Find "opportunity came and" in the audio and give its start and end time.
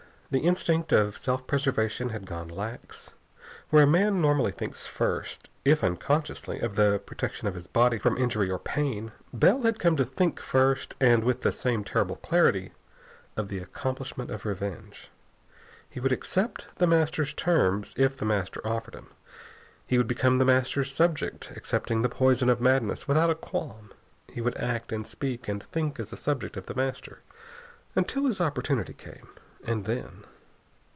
28.39-29.85